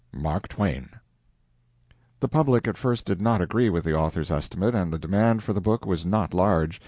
MARK 0.11 0.47
TWAIN." 0.47 0.89
The 2.21 2.27
public 2.27 2.67
at 2.67 2.75
first 2.75 3.05
did 3.05 3.21
not 3.21 3.39
agree 3.39 3.69
with 3.69 3.83
the 3.83 3.95
author's 3.95 4.31
estimate, 4.31 4.73
and 4.73 4.91
the 4.91 4.97
demand 4.97 5.43
for 5.43 5.53
the 5.53 5.61
book 5.61 5.85
was 5.85 6.07
not 6.07 6.33
large. 6.33 6.79